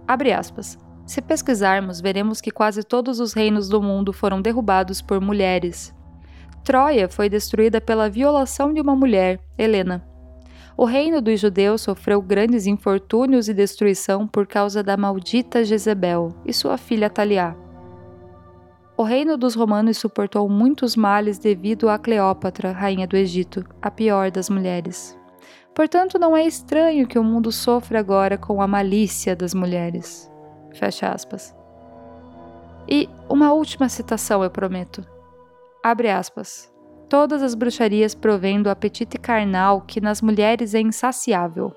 Abre 0.06 0.32
aspas. 0.32 0.78
Se 1.06 1.22
pesquisarmos, 1.22 2.00
veremos 2.00 2.40
que 2.40 2.50
quase 2.50 2.82
todos 2.82 3.20
os 3.20 3.32
reinos 3.32 3.68
do 3.68 3.80
mundo 3.80 4.12
foram 4.12 4.42
derrubados 4.42 5.00
por 5.00 5.20
mulheres. 5.20 5.94
Troia 6.66 7.08
foi 7.08 7.28
destruída 7.28 7.80
pela 7.80 8.10
violação 8.10 8.74
de 8.74 8.80
uma 8.80 8.96
mulher, 8.96 9.38
Helena. 9.56 10.04
O 10.76 10.84
reino 10.84 11.22
dos 11.22 11.38
judeus 11.38 11.82
sofreu 11.82 12.20
grandes 12.20 12.66
infortúnios 12.66 13.48
e 13.48 13.54
destruição 13.54 14.26
por 14.26 14.48
causa 14.48 14.82
da 14.82 14.96
maldita 14.96 15.64
Jezebel 15.64 16.34
e 16.44 16.52
sua 16.52 16.76
filha 16.76 17.08
Taliá. 17.08 17.54
O 18.96 19.04
reino 19.04 19.36
dos 19.36 19.54
romanos 19.54 19.96
suportou 19.98 20.48
muitos 20.48 20.96
males 20.96 21.38
devido 21.38 21.88
a 21.88 21.96
Cleópatra, 22.00 22.72
rainha 22.72 23.06
do 23.06 23.16
Egito, 23.16 23.64
a 23.80 23.88
pior 23.88 24.32
das 24.32 24.50
mulheres. 24.50 25.16
Portanto, 25.72 26.18
não 26.18 26.36
é 26.36 26.44
estranho 26.44 27.06
que 27.06 27.18
o 27.18 27.22
mundo 27.22 27.52
sofra 27.52 28.00
agora 28.00 28.36
com 28.36 28.60
a 28.60 28.66
malícia 28.66 29.36
das 29.36 29.54
mulheres. 29.54 30.28
Fecha 30.74 31.10
aspas. 31.10 31.54
E 32.88 33.08
uma 33.28 33.52
última 33.52 33.88
citação, 33.88 34.42
eu 34.42 34.50
prometo. 34.50 35.14
Abre 35.88 36.10
aspas. 36.10 36.68
Todas 37.08 37.44
as 37.44 37.54
bruxarias 37.54 38.12
provêm 38.12 38.60
do 38.60 38.68
apetite 38.68 39.16
carnal 39.16 39.82
que 39.82 40.00
nas 40.00 40.20
mulheres 40.20 40.74
é 40.74 40.80
insaciável, 40.80 41.72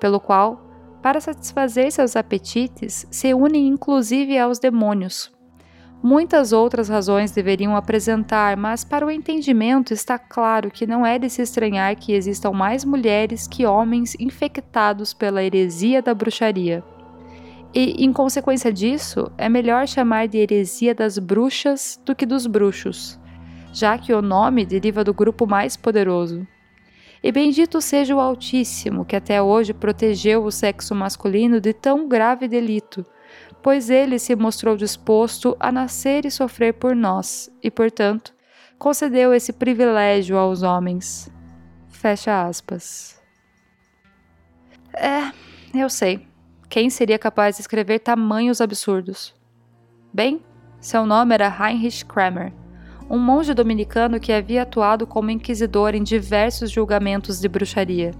pelo 0.00 0.18
qual, 0.18 0.60
para 1.00 1.20
satisfazer 1.20 1.92
seus 1.92 2.16
apetites, 2.16 3.06
se 3.12 3.32
unem 3.32 3.68
inclusive 3.68 4.36
aos 4.36 4.58
demônios. 4.58 5.32
Muitas 6.02 6.52
outras 6.52 6.88
razões 6.88 7.30
deveriam 7.30 7.76
apresentar, 7.76 8.56
mas 8.56 8.82
para 8.82 9.06
o 9.06 9.10
entendimento 9.10 9.94
está 9.94 10.18
claro 10.18 10.68
que 10.68 10.84
não 10.84 11.06
é 11.06 11.16
de 11.16 11.30
se 11.30 11.40
estranhar 11.40 11.94
que 11.94 12.12
existam 12.12 12.50
mais 12.50 12.84
mulheres 12.84 13.46
que 13.46 13.64
homens 13.64 14.16
infectados 14.18 15.14
pela 15.14 15.44
heresia 15.44 16.02
da 16.02 16.12
bruxaria. 16.12 16.82
E, 17.72 18.04
em 18.04 18.12
consequência 18.12 18.72
disso, 18.72 19.30
é 19.38 19.48
melhor 19.48 19.86
chamar 19.86 20.26
de 20.26 20.38
heresia 20.38 20.92
das 20.92 21.20
bruxas 21.20 22.00
do 22.04 22.16
que 22.16 22.26
dos 22.26 22.48
bruxos, 22.48 23.16
já 23.74 23.98
que 23.98 24.14
o 24.14 24.22
nome 24.22 24.64
deriva 24.64 25.02
do 25.02 25.12
grupo 25.12 25.46
mais 25.46 25.76
poderoso. 25.76 26.46
E 27.22 27.32
bendito 27.32 27.80
seja 27.80 28.14
o 28.14 28.20
Altíssimo, 28.20 29.04
que 29.04 29.16
até 29.16 29.42
hoje 29.42 29.74
protegeu 29.74 30.44
o 30.44 30.50
sexo 30.50 30.94
masculino 30.94 31.60
de 31.60 31.72
tão 31.72 32.06
grave 32.06 32.46
delito, 32.46 33.04
pois 33.62 33.90
ele 33.90 34.18
se 34.18 34.36
mostrou 34.36 34.76
disposto 34.76 35.56
a 35.58 35.72
nascer 35.72 36.24
e 36.24 36.30
sofrer 36.30 36.74
por 36.74 36.94
nós, 36.94 37.50
e, 37.62 37.70
portanto, 37.70 38.32
concedeu 38.78 39.34
esse 39.34 39.52
privilégio 39.52 40.36
aos 40.36 40.62
homens. 40.62 41.32
Fecha 41.88 42.46
aspas. 42.46 43.20
É, 44.94 45.32
eu 45.74 45.88
sei. 45.88 46.28
Quem 46.68 46.90
seria 46.90 47.18
capaz 47.18 47.56
de 47.56 47.62
escrever 47.62 48.00
tamanhos 48.00 48.60
absurdos? 48.60 49.34
Bem, 50.12 50.44
seu 50.78 51.06
nome 51.06 51.34
era 51.34 51.48
Heinrich 51.48 52.04
Kramer, 52.04 52.52
um 53.08 53.18
monge 53.18 53.52
dominicano 53.52 54.18
que 54.18 54.32
havia 54.32 54.62
atuado 54.62 55.06
como 55.06 55.30
inquisidor 55.30 55.94
em 55.94 56.02
diversos 56.02 56.70
julgamentos 56.70 57.40
de 57.40 57.48
bruxaria. 57.48 58.12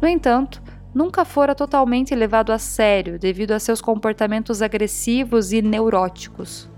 No 0.00 0.08
entanto, 0.08 0.62
nunca 0.94 1.24
fora 1.24 1.54
totalmente 1.54 2.14
levado 2.14 2.52
a 2.52 2.58
sério 2.58 3.18
devido 3.18 3.52
a 3.52 3.58
seus 3.58 3.80
comportamentos 3.80 4.62
agressivos 4.62 5.52
e 5.52 5.60
neuróticos. 5.60 6.68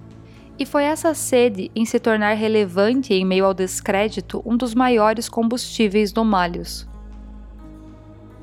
E 0.58 0.66
foi 0.66 0.84
essa 0.84 1.14
sede 1.14 1.70
em 1.74 1.86
se 1.86 1.98
tornar 1.98 2.34
relevante 2.34 3.14
em 3.14 3.24
meio 3.24 3.46
ao 3.46 3.54
descrédito 3.54 4.42
um 4.44 4.56
dos 4.56 4.74
maiores 4.74 5.28
combustíveis 5.28 6.12
do 6.12 6.24
Malhus. 6.24 6.86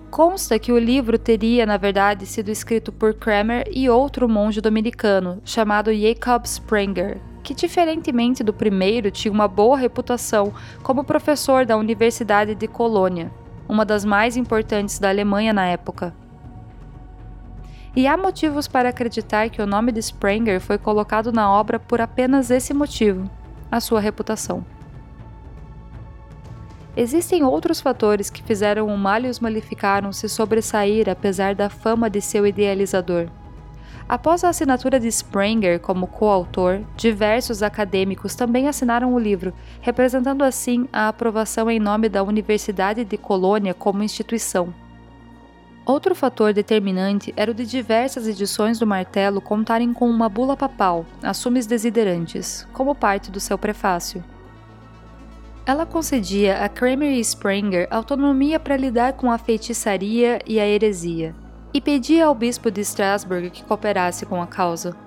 Consta 0.09 0.57
que 0.57 0.71
o 0.71 0.79
livro 0.79 1.19
teria, 1.19 1.65
na 1.65 1.77
verdade, 1.77 2.25
sido 2.25 2.49
escrito 2.49 2.91
por 2.91 3.13
Kramer 3.13 3.65
e 3.71 3.89
outro 3.89 4.27
monge 4.27 4.61
dominicano, 4.61 5.41
chamado 5.43 5.93
Jacob 5.93 6.45
Sprenger, 6.45 7.21
que, 7.47 7.53
diferentemente 7.53 8.43
do 8.43 8.51
primeiro, 8.51 9.09
tinha 9.09 9.31
uma 9.31 9.47
boa 9.47 9.77
reputação 9.77 10.53
como 10.83 11.05
professor 11.05 11.65
da 11.65 11.77
Universidade 11.77 12.53
de 12.53 12.67
Colônia, 12.67 13.31
uma 13.69 13.85
das 13.85 14.03
mais 14.03 14.35
importantes 14.35 14.99
da 14.99 15.07
Alemanha 15.07 15.53
na 15.53 15.65
época. 15.65 16.13
E 17.95 18.05
há 18.05 18.17
motivos 18.17 18.67
para 18.67 18.89
acreditar 18.89 19.49
que 19.49 19.61
o 19.61 19.65
nome 19.65 19.93
de 19.93 20.01
Sprenger 20.01 20.59
foi 20.59 20.77
colocado 20.77 21.31
na 21.31 21.49
obra 21.49 21.79
por 21.79 22.01
apenas 22.01 22.51
esse 22.51 22.73
motivo 22.73 23.31
a 23.71 23.79
sua 23.79 24.01
reputação. 24.01 24.65
Existem 26.97 27.45
outros 27.45 27.79
fatores 27.79 28.29
que 28.29 28.43
fizeram 28.43 28.87
o 28.87 28.97
Malleus 28.97 29.39
Maleficarum 29.39 30.11
se 30.11 30.27
sobressair 30.27 31.07
apesar 31.07 31.55
da 31.55 31.69
fama 31.69 32.09
de 32.09 32.19
seu 32.19 32.45
idealizador. 32.45 33.29
Após 34.08 34.44
a 34.44 34.50
assinatura 34.50 35.00
de 35.00 35.08
Sprenger 35.08 35.79
como 35.79 36.08
coautor, 36.08 36.82
diversos 36.96 37.62
acadêmicos 37.62 38.36
também 38.36 38.67
assinaram 38.67 39.13
o 39.13 39.20
livro, 39.20 39.53
representando 39.82 40.44
assim 40.44 40.88
a 40.94 41.10
aprovação 41.10 41.70
em 41.70 41.79
nome 41.79 42.08
da 42.08 42.24
Universidade 42.24 43.03
de 43.03 43.17
Colônia 43.17 43.74
como 43.74 44.03
instituição. 44.03 44.74
Outro 45.86 46.13
fator 46.13 46.53
determinante 46.53 47.34
era 47.38 47.50
o 47.50 47.53
de 47.53 47.65
diversas 47.65 48.27
edições 48.27 48.77
do 48.77 48.86
martelo 48.86 49.39
contarem 49.39 49.94
com 49.94 50.10
uma 50.10 50.27
bula 50.27 50.58
papal, 50.58 51.06
assumes 51.24 51.65
desiderantes, 51.65 52.67
como 52.74 52.94
parte 52.94 53.32
do 53.32 53.39
seu 53.39 53.58
prefácio. 53.58 54.24
Ela 55.65 55.86
concedia 55.86 56.63
a 56.63 56.70
Kramer 56.70 57.12
e 57.12 57.20
Sprenger 57.20 57.88
autonomia 57.89 58.60
para 58.60 58.77
lidar 58.77 59.13
com 59.13 59.32
a 59.32 59.38
feitiçaria 59.38 60.39
e 60.46 60.60
a 60.60 60.67
heresia, 60.67 61.36
e 61.77 61.81
pedia 61.81 62.25
ao 62.25 62.34
bispo 62.34 62.72
de 62.72 62.81
Strasbourg 62.81 63.51
que 63.51 63.63
cooperasse 63.63 64.25
com 64.25 64.41
a 64.41 64.48
causa. 64.48 64.98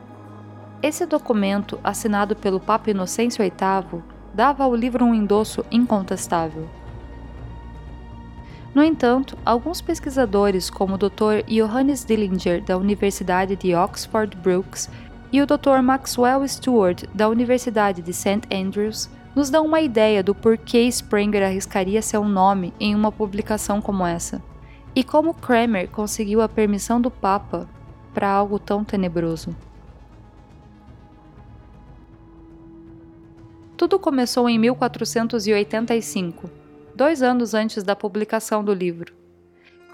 Esse 0.80 1.04
documento, 1.04 1.80
assinado 1.82 2.36
pelo 2.36 2.60
Papa 2.60 2.92
Inocêncio 2.92 3.42
VIII, 3.42 4.00
dava 4.32 4.62
ao 4.62 4.72
livro 4.72 5.04
um 5.04 5.12
endosso 5.12 5.64
incontestável. 5.68 6.68
No 8.72 8.84
entanto, 8.84 9.36
alguns 9.44 9.80
pesquisadores, 9.80 10.70
como 10.70 10.94
o 10.94 10.96
Dr. 10.96 11.42
Johannes 11.48 12.04
Dillinger, 12.04 12.62
da 12.62 12.78
Universidade 12.78 13.56
de 13.56 13.74
Oxford 13.74 14.36
Brookes, 14.36 14.88
e 15.32 15.42
o 15.42 15.46
Dr. 15.46 15.82
Maxwell 15.82 16.46
Stewart, 16.46 17.02
da 17.12 17.28
Universidade 17.28 18.00
de 18.00 18.12
St. 18.12 18.42
Andrews, 18.48 19.10
nos 19.34 19.50
dão 19.50 19.66
uma 19.66 19.80
ideia 19.80 20.22
do 20.22 20.36
porquê 20.36 20.82
Sprenger 20.82 21.42
arriscaria 21.42 22.00
seu 22.00 22.22
nome 22.22 22.72
em 22.78 22.94
uma 22.94 23.10
publicação 23.10 23.80
como 23.80 24.06
essa, 24.06 24.40
e 24.94 25.04
como 25.04 25.34
Kramer 25.34 25.88
conseguiu 25.88 26.40
a 26.40 26.48
permissão 26.48 27.00
do 27.00 27.10
Papa 27.10 27.68
para 28.12 28.28
algo 28.28 28.58
tão 28.58 28.84
tenebroso. 28.84 29.54
Tudo 33.76 33.98
começou 33.98 34.48
em 34.48 34.58
1485, 34.58 36.50
dois 36.94 37.22
anos 37.22 37.54
antes 37.54 37.82
da 37.82 37.96
publicação 37.96 38.62
do 38.62 38.74
livro. 38.74 39.14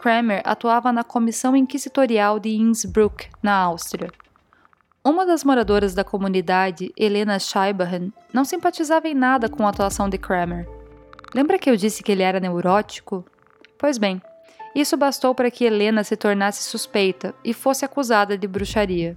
Kramer 0.01 0.43
atuava 0.45 0.93
na 0.93 1.05
Comissão 1.05 1.55
Inquisitorial 1.55 2.39
de 2.41 2.51
Innsbruck, 2.57 3.29
na 3.43 3.55
Áustria. 3.55 4.11
Uma 5.05 5.25
das 5.25 5.45
moradoras 5.45 5.95
da 5.95 6.03
comunidade, 6.03 6.93
Helena 6.97 7.39
Scheibahan, 7.39 8.11
não 8.33 8.45
simpatizava 8.45 9.07
em 9.07 9.15
nada 9.15 9.49
com 9.49 9.65
a 9.65 9.71
atuação 9.71 10.09
de 10.09 10.19
Kramer. 10.19 10.69
Lembra 11.33 11.59
que 11.59 11.71
eu 11.71 11.77
disse 11.77 12.03
que 12.03 12.11
ele 12.11 12.25
era 12.25 12.41
neurótico? 12.41 13.25
Pois 13.79 13.99
bem, 13.99 14.21
isso 14.77 14.95
bastou 14.95 15.35
para 15.35 15.51
que 15.51 15.65
Helena 15.65 16.05
se 16.05 16.19
tornasse 16.19 16.63
suspeita 16.63 17.35
e 17.43 17.55
fosse 17.55 17.83
acusada 17.83 18.37
de 18.37 18.47
bruxaria. 18.47 19.17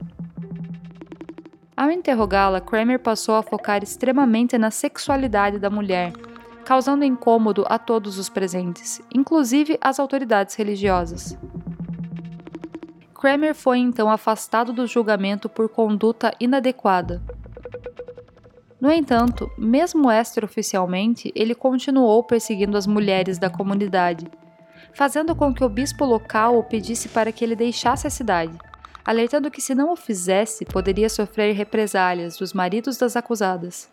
Ao 1.76 1.92
interrogá-la, 1.92 2.62
Kramer 2.62 2.98
passou 2.98 3.36
a 3.36 3.44
focar 3.44 3.84
extremamente 3.84 4.58
na 4.58 4.72
sexualidade 4.72 5.60
da 5.60 5.70
mulher, 5.70 6.14
causando 6.64 7.04
incômodo 7.04 7.66
a 7.68 7.78
todos 7.78 8.18
os 8.18 8.30
presentes, 8.30 9.02
inclusive 9.14 9.78
as 9.82 10.00
autoridades 10.00 10.56
religiosas. 10.56 11.38
Kramer 13.14 13.54
foi 13.54 13.80
então 13.80 14.10
afastado 14.10 14.72
do 14.72 14.88
julgamento 14.88 15.50
por 15.50 15.68
conduta 15.68 16.34
inadequada. 16.40 17.22
No 18.80 18.90
entanto, 18.90 19.52
mesmo 19.58 20.10
extraoficialmente, 20.10 21.34
ele 21.36 21.54
continuou 21.54 22.24
perseguindo 22.24 22.78
as 22.78 22.88
mulheres 22.88 23.38
da 23.38 23.50
comunidade, 23.50 24.26
fazendo 24.94 25.36
com 25.36 25.54
que 25.54 25.64
o 25.64 25.70
bispo 25.70 26.06
local 26.06 26.58
o 26.58 26.64
pedisse 26.64 27.10
para 27.10 27.32
que 27.32 27.44
ele 27.44 27.56
deixasse 27.56 28.08
a 28.08 28.10
cidade, 28.10 28.58
alertando 29.06 29.50
que 29.50 29.62
se 29.62 29.74
não 29.74 29.92
o 29.92 29.96
fizesse, 29.96 30.66
poderia 30.66 31.10
sofrer 31.10 31.56
represálias 31.56 32.38
dos 32.38 32.54
maridos 32.54 32.98
das 32.98 33.16
acusadas. 33.16 33.90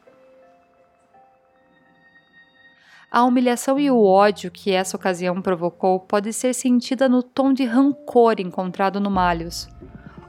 A 3.10 3.24
humilhação 3.24 3.78
e 3.78 3.90
o 3.90 4.02
ódio 4.02 4.50
que 4.50 4.72
essa 4.72 4.96
ocasião 4.96 5.40
provocou 5.40 6.00
pode 6.00 6.32
ser 6.32 6.52
sentida 6.52 7.08
no 7.08 7.22
tom 7.22 7.52
de 7.52 7.64
rancor 7.64 8.34
encontrado 8.40 9.00
no 9.00 9.10
Malhos. 9.10 9.68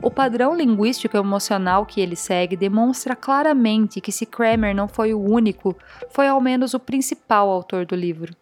O 0.01 0.11
padrão 0.11 0.55
linguístico 0.55 1.17
emocional 1.17 1.85
que 1.85 1.99
ele 1.99 2.15
segue 2.15 2.55
demonstra 2.55 3.15
claramente 3.15 3.99
que 3.99 4.11
se 4.11 4.25
Kramer 4.25 4.75
não 4.75 4.87
foi 4.87 5.13
o 5.13 5.19
único, 5.19 5.75
foi 6.11 6.27
ao 6.27 6.39
menos 6.39 6.73
o 6.75 6.79
principal 6.79 7.49
autor 7.49 7.85
do 7.85 7.95
livro. 7.95 8.33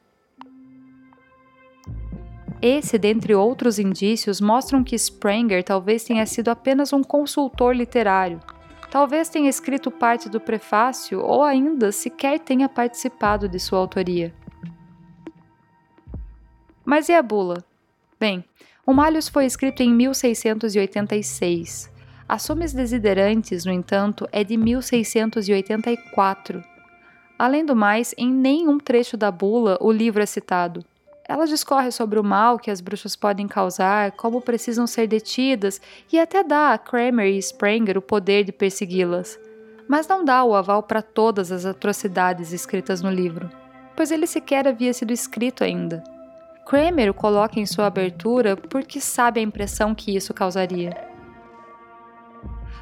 Esse, 2.62 2.98
dentre 2.98 3.36
outros 3.36 3.78
indícios, 3.78 4.40
mostram 4.40 4.84
que 4.84 4.96
Sprenger 4.96 5.64
talvez 5.64 6.04
tenha 6.04 6.26
sido 6.26 6.50
apenas 6.50 6.94
um 6.94 7.04
consultor 7.04 7.76
literário. 7.76 8.40
Talvez 8.90 9.30
tenha 9.30 9.50
escrito 9.50 9.92
parte 9.92 10.30
do 10.30 10.40
prefácio 10.40 11.20
ou 11.20 11.44
ainda 11.44 11.92
sequer 11.92 12.40
tenha 12.40 12.70
participado 12.70 13.50
de 13.50 13.60
sua 13.60 13.80
autoria. 13.80 14.34
Mas 16.86 17.10
e 17.10 17.14
a 17.14 17.22
bula? 17.22 17.64
Bem, 18.20 18.46
o 18.86 18.94
Malhus 18.94 19.28
foi 19.28 19.46
escrito 19.46 19.82
em 19.82 19.94
1686. 19.94 21.94
A 22.28 22.40
Sumes 22.40 22.74
Desiderantes, 22.74 23.66
no 23.66 23.72
entanto, 23.72 24.28
é 24.32 24.44
de 24.44 24.56
1684. 24.56 26.64
Além 27.38 27.66
do 27.66 27.76
mais, 27.76 28.16
em 28.18 28.32
nenhum 28.32 28.80
trecho 28.80 29.18
da 29.18 29.30
bula 29.30 29.78
o 29.82 29.92
livro 29.92 30.24
é 30.24 30.26
citado. 30.26 30.86
Ela 31.28 31.48
discorre 31.48 31.92
sobre 31.92 32.20
o 32.20 32.24
mal 32.24 32.60
que 32.60 32.70
as 32.70 32.80
bruxas 32.80 33.16
podem 33.16 33.48
causar, 33.48 34.12
como 34.12 34.42
precisam 34.42 34.86
ser 34.86 35.08
detidas 35.08 35.82
e 36.14 36.20
até 36.20 36.44
dá 36.44 36.74
a 36.74 36.78
Kramer 36.78 37.28
e 37.28 37.40
Sprenger 37.40 37.98
o 37.98 38.02
poder 38.02 38.44
de 38.44 38.52
persegui-las. 38.52 39.40
Mas 39.88 40.08
não 40.08 40.24
dá 40.24 40.44
o 40.44 40.54
aval 40.54 40.84
para 40.84 41.02
todas 41.02 41.52
as 41.52 41.66
atrocidades 41.66 42.52
escritas 42.52 43.02
no 43.02 43.10
livro, 43.10 43.50
pois 43.96 44.12
ele 44.12 44.28
sequer 44.28 44.68
havia 44.68 44.94
sido 44.94 45.12
escrito 45.12 45.64
ainda. 45.64 46.04
Kramer 46.66 47.10
o 47.10 47.14
coloca 47.14 47.60
em 47.60 47.66
sua 47.66 47.88
abertura 47.88 48.56
porque 48.56 49.00
sabe 49.00 49.40
a 49.40 49.44
impressão 49.44 49.96
que 49.96 50.16
isso 50.16 50.34
causaria. 50.34 50.96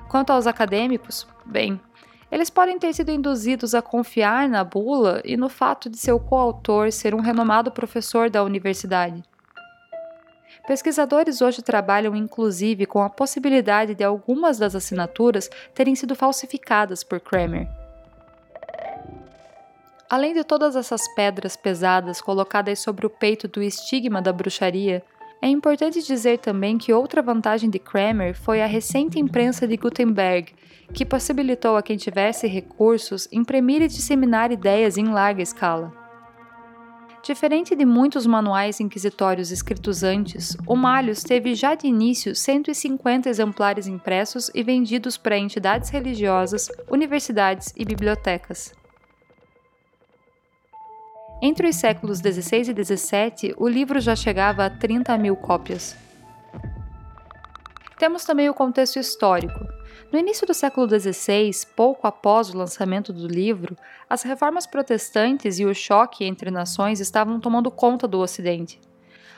Quanto 0.10 0.32
aos 0.32 0.48
acadêmicos, 0.48 1.26
bem, 1.46 1.80
eles 2.34 2.50
podem 2.50 2.80
ter 2.80 2.92
sido 2.96 3.12
induzidos 3.12 3.76
a 3.76 3.82
confiar 3.82 4.50
na 4.50 4.64
bula 4.64 5.22
e 5.24 5.38
no 5.38 5.50
fato 5.50 5.88
de 5.88 5.98
seu 5.98 6.20
coautor 6.20 6.92
ser 6.92 7.14
um 7.14 7.20
renomado 7.20 7.70
professor 7.70 8.28
da 8.28 8.44
universidade. 8.44 9.24
Pesquisadores 10.66 11.44
hoje 11.44 11.62
trabalham 11.62 12.16
inclusive 12.16 12.88
com 12.88 13.04
a 13.04 13.10
possibilidade 13.10 13.94
de 13.94 14.04
algumas 14.04 14.58
das 14.58 14.74
assinaturas 14.74 15.48
terem 15.76 15.94
sido 15.94 16.16
falsificadas 16.16 17.04
por 17.04 17.20
Kramer. 17.20 17.68
Além 20.10 20.34
de 20.34 20.44
todas 20.44 20.76
essas 20.76 21.08
pedras 21.14 21.56
pesadas 21.56 22.20
colocadas 22.20 22.80
sobre 22.80 23.06
o 23.06 23.12
peito 23.12 23.48
do 23.48 23.62
estigma 23.62 24.24
da 24.24 24.34
bruxaria, 24.34 25.04
é 25.40 25.48
importante 25.48 26.02
dizer 26.02 26.40
também 26.40 26.80
que 26.80 26.94
outra 26.94 27.22
vantagem 27.22 27.70
de 27.70 27.78
Kramer 27.78 28.34
foi 28.34 28.60
a 28.60 28.66
recente 28.66 29.20
imprensa 29.20 29.68
de 29.68 29.78
Gutenberg, 29.78 30.52
que 30.92 31.06
possibilitou 31.06 31.78
a 31.78 31.84
quem 31.84 31.98
tivesse 31.98 32.48
recursos 32.48 33.28
imprimir 33.32 33.82
e 33.82 33.88
disseminar 33.88 34.52
ideias 34.52 34.98
em 34.98 35.06
larga 35.06 35.42
escala. 35.42 35.94
Diferente 37.24 37.74
de 37.74 37.86
muitos 37.86 38.28
manuais 38.28 38.82
inquisitórios 38.82 39.50
escritos 39.50 40.04
antes, 40.04 40.58
o 40.68 40.76
Malhus 40.76 41.24
teve 41.24 41.56
já 41.56 41.74
de 41.74 41.88
início 41.88 42.36
150 42.36 43.30
exemplares 43.30 43.88
impressos 43.88 44.52
e 44.54 44.62
vendidos 44.62 45.16
para 45.16 45.38
entidades 45.38 45.90
religiosas, 45.90 46.70
universidades 46.90 47.74
e 47.78 47.86
bibliotecas. 47.86 48.74
Entre 51.42 51.68
os 51.68 51.78
séculos 51.78 52.20
XVI 52.20 52.72
e 52.72 52.84
XVII, 52.84 53.56
o 53.58 53.70
livro 53.70 54.02
já 54.02 54.18
chegava 54.18 54.66
a 54.66 54.70
30 54.70 55.18
mil 55.18 55.38
cópias. 55.38 55.96
Temos 57.98 58.26
também 58.26 58.50
o 58.50 58.54
contexto 58.54 59.00
histórico. 59.00 59.73
No 60.14 60.20
início 60.20 60.46
do 60.46 60.54
século 60.54 60.88
XVI, 60.88 61.50
pouco 61.76 62.06
após 62.06 62.52
o 62.52 62.56
lançamento 62.56 63.12
do 63.12 63.28
livro, 63.28 63.76
as 64.08 64.22
reformas 64.22 64.68
protestantes 64.68 65.58
e 65.58 65.66
o 65.66 65.74
choque 65.74 66.24
entre 66.24 66.52
nações 66.52 67.00
estavam 67.00 67.40
tomando 67.40 67.72
conta 67.72 68.08
do 68.08 68.20
Ocidente. 68.20 68.80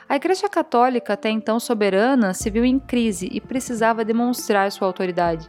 A 0.06 0.16
Igreja 0.16 0.50
Católica, 0.50 1.14
até 1.14 1.30
então 1.30 1.58
soberana, 1.58 2.34
se 2.34 2.50
viu 2.50 2.62
em 2.62 2.78
crise 2.78 3.26
e 3.32 3.40
precisava 3.40 4.04
demonstrar 4.04 4.70
sua 4.70 4.86
autoridade. 4.86 5.48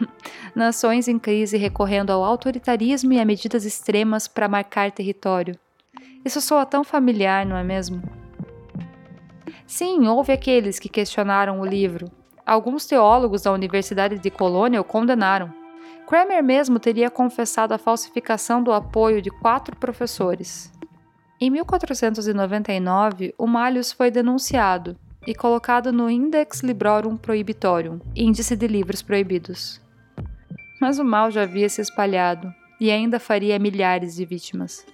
Nações 0.52 1.06
em 1.06 1.16
crise 1.16 1.56
recorrendo 1.56 2.10
ao 2.10 2.24
autoritarismo 2.24 3.12
e 3.12 3.20
a 3.20 3.24
medidas 3.24 3.64
extremas 3.64 4.26
para 4.26 4.48
marcar 4.48 4.90
território. 4.90 5.56
Isso 6.24 6.40
soa 6.40 6.66
tão 6.66 6.82
familiar, 6.82 7.46
não 7.46 7.56
é 7.56 7.62
mesmo? 7.62 8.02
Sim, 9.64 10.08
houve 10.08 10.32
aqueles 10.32 10.80
que 10.80 10.88
questionaram 10.88 11.60
o 11.60 11.64
livro. 11.64 12.10
Alguns 12.46 12.84
teólogos 12.84 13.42
da 13.42 13.52
Universidade 13.52 14.18
de 14.18 14.30
Colônia 14.30 14.78
o 14.78 14.84
condenaram. 14.84 15.50
Kramer 16.06 16.42
mesmo 16.42 16.78
teria 16.78 17.10
confessado 17.10 17.72
a 17.72 17.78
falsificação 17.78 18.62
do 18.62 18.70
apoio 18.70 19.22
de 19.22 19.30
quatro 19.30 19.74
professores. 19.76 20.70
Em 21.40 21.48
1499, 21.48 23.34
o 23.38 23.46
Malhus 23.46 23.92
foi 23.92 24.10
denunciado 24.10 24.94
e 25.26 25.34
colocado 25.34 25.90
no 25.90 26.10
Index 26.10 26.60
Librorum 26.60 27.16
Prohibitorium, 27.16 27.98
índice 28.14 28.54
de 28.54 28.66
livros 28.66 29.00
proibidos. 29.00 29.80
Mas 30.78 30.98
o 30.98 31.04
mal 31.04 31.30
já 31.30 31.44
havia 31.44 31.68
se 31.70 31.80
espalhado 31.80 32.52
e 32.78 32.90
ainda 32.90 33.18
faria 33.18 33.58
milhares 33.58 34.16
de 34.16 34.24
vítimas. 34.26 34.84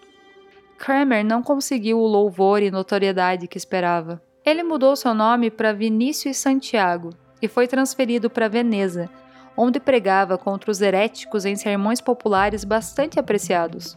Kramer 0.79 1.25
não 1.25 1.43
conseguiu 1.43 1.99
o 1.99 2.07
louvor 2.07 2.63
e 2.63 2.71
notoriedade 2.71 3.49
que 3.49 3.59
esperava. 3.59 4.23
Ele 4.47 4.63
mudou 4.63 4.95
seu 4.95 5.13
nome 5.13 5.51
para 5.51 5.73
Vinícius 5.73 6.37
Santiago 6.37 7.11
e 7.41 7.49
foi 7.49 7.67
transferido 7.67 8.29
para 8.29 8.49
Veneza, 8.49 9.09
onde 9.57 9.81
pregava 9.81 10.39
contra 10.39 10.71
os 10.71 10.81
heréticos 10.81 11.45
em 11.45 11.57
sermões 11.57 12.01
populares 12.01 12.65
bastante 12.65 13.19
apreciados. 13.19 13.97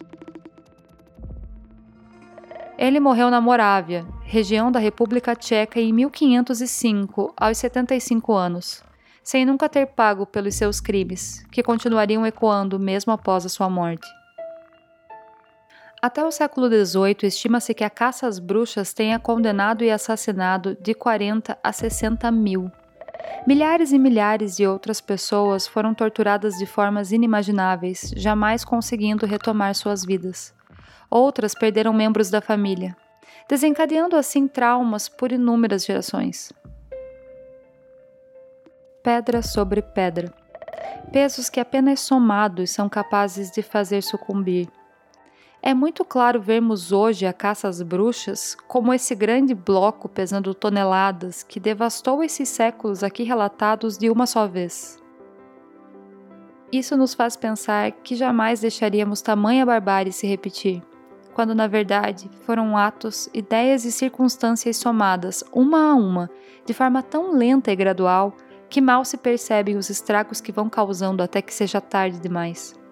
Ele 2.77 2.99
morreu 2.99 3.29
na 3.29 3.39
Morávia, 3.39 4.05
região 4.23 4.71
da 4.71 4.79
República 4.79 5.35
Tcheca, 5.35 5.79
em 5.79 5.93
1505, 5.93 7.33
aos 7.37 7.57
75 7.57 8.33
anos 8.33 8.83
sem 9.23 9.45
nunca 9.45 9.69
ter 9.69 9.87
pago 9.87 10.25
pelos 10.25 10.55
seus 10.55 10.81
crimes, 10.81 11.45
que 11.49 11.63
continuariam 11.63 12.25
ecoando 12.27 12.77
mesmo 12.77 13.13
após 13.13 13.45
a 13.45 13.49
sua 13.49 13.69
morte. 13.69 14.05
Até 16.01 16.25
o 16.25 16.31
século 16.31 16.67
XVIII, 16.67 17.15
estima-se 17.23 17.73
que 17.73 17.85
a 17.85 17.89
caça 17.89 18.27
às 18.27 18.37
bruxas 18.37 18.93
tenha 18.93 19.17
condenado 19.17 19.85
e 19.85 19.89
assassinado 19.89 20.75
de 20.81 20.93
40 20.93 21.57
a 21.63 21.71
60 21.71 22.29
mil. 22.29 22.69
Milhares 23.45 23.91
e 23.91 23.99
milhares 23.99 24.55
de 24.55 24.65
outras 24.65 25.01
pessoas 25.01 25.67
foram 25.67 25.93
torturadas 25.93 26.55
de 26.55 26.65
formas 26.65 27.11
inimagináveis, 27.11 28.13
jamais 28.15 28.63
conseguindo 28.63 29.25
retomar 29.25 29.75
suas 29.75 30.05
vidas. 30.05 30.53
Outras 31.09 31.53
perderam 31.53 31.93
membros 31.93 32.29
da 32.29 32.41
família, 32.41 32.95
desencadeando 33.49 34.15
assim 34.15 34.47
traumas 34.47 35.07
por 35.07 35.31
inúmeras 35.31 35.85
gerações 35.85 36.51
pedra 39.03 39.41
sobre 39.41 39.81
pedra. 39.81 40.33
Pesos 41.11 41.49
que 41.49 41.59
apenas 41.59 41.99
somados 41.99 42.71
são 42.71 42.87
capazes 42.87 43.51
de 43.51 43.61
fazer 43.61 44.01
sucumbir. 44.01 44.69
É 45.65 45.73
muito 45.73 46.03
claro 46.03 46.41
vermos 46.41 46.91
hoje 46.91 47.25
a 47.25 47.31
caça 47.31 47.69
às 47.69 47.81
bruxas 47.81 48.53
como 48.67 48.93
esse 48.93 49.15
grande 49.15 49.55
bloco 49.55 50.09
pesando 50.09 50.53
toneladas 50.53 51.41
que 51.41 51.57
devastou 51.57 52.21
esses 52.21 52.49
séculos 52.49 53.01
aqui 53.01 53.23
relatados 53.23 53.97
de 53.97 54.09
uma 54.09 54.27
só 54.27 54.45
vez. 54.45 55.01
Isso 56.69 56.97
nos 56.97 57.13
faz 57.13 57.37
pensar 57.37 57.93
que 57.93 58.13
jamais 58.13 58.59
deixaríamos 58.59 59.21
tamanha 59.21 59.65
barbárie 59.65 60.11
se 60.11 60.27
repetir, 60.27 60.83
quando 61.33 61.55
na 61.55 61.65
verdade 61.65 62.29
foram 62.41 62.75
atos, 62.77 63.29
ideias 63.33 63.85
e 63.85 63.91
circunstâncias 63.93 64.75
somadas, 64.75 65.45
uma 65.53 65.91
a 65.91 65.95
uma, 65.95 66.29
de 66.65 66.73
forma 66.73 67.01
tão 67.01 67.31
lenta 67.37 67.71
e 67.71 67.75
gradual 67.77 68.35
que 68.69 68.81
mal 68.81 69.05
se 69.05 69.15
percebem 69.15 69.77
os 69.77 69.89
estragos 69.89 70.41
que 70.41 70.51
vão 70.51 70.67
causando 70.67 71.23
até 71.23 71.41
que 71.41 71.53
seja 71.53 71.79
tarde 71.79 72.19
demais. 72.19 72.82